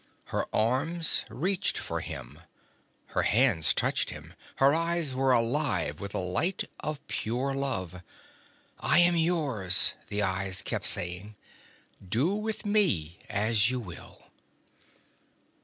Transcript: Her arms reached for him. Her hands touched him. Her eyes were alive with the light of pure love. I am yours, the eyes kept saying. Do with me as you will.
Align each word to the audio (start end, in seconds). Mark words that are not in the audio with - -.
Her 0.33 0.47
arms 0.51 1.25
reached 1.29 1.77
for 1.77 1.99
him. 1.99 2.39
Her 3.13 3.21
hands 3.21 3.71
touched 3.71 4.09
him. 4.09 4.33
Her 4.55 4.73
eyes 4.73 5.13
were 5.13 5.31
alive 5.31 5.99
with 5.99 6.13
the 6.13 6.17
light 6.19 6.63
of 6.79 7.05
pure 7.05 7.53
love. 7.53 8.01
I 8.79 8.97
am 8.97 9.15
yours, 9.15 9.93
the 10.07 10.23
eyes 10.23 10.63
kept 10.63 10.87
saying. 10.87 11.35
Do 12.03 12.33
with 12.33 12.65
me 12.65 13.19
as 13.29 13.69
you 13.69 13.79
will. 13.79 14.23